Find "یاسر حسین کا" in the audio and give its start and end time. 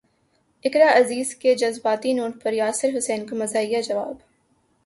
2.53-3.35